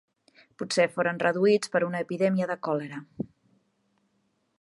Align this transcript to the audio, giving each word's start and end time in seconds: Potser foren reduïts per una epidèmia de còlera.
Potser 0.61 0.85
foren 0.93 1.19
reduïts 1.23 1.71
per 1.75 1.81
una 1.87 2.01
epidèmia 2.05 2.47
de 2.53 2.57
còlera. 2.69 3.03